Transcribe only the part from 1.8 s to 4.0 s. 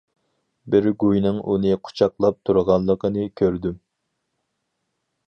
قۇچاقلاپ تۇرغانلىقىنى كۆردۈم.